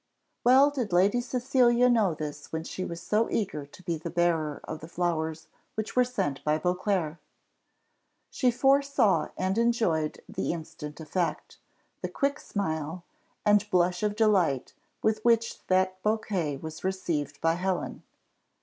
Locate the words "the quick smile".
12.01-13.03